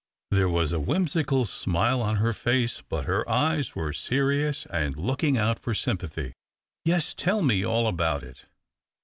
There 0.31 0.49
was 0.49 0.71
a 0.71 0.79
whimsical 0.79 1.45
smile 1.45 2.01
on 2.01 2.15
her 2.15 2.33
face, 2.33 2.81
but 2.89 3.05
her 3.05 3.23
eyes 3.29 3.75
were 3.75 3.93
serious 3.93 4.65
and 4.71 4.97
looking 4.97 5.37
out 5.37 5.59
for 5.59 5.75
sympathy. 5.75 6.33
"Yes! 6.85 7.13
tell 7.13 7.43
me 7.43 7.63
all 7.63 7.85
about 7.85 8.23
it." 8.23 8.45